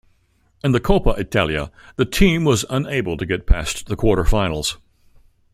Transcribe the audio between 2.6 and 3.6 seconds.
unable to get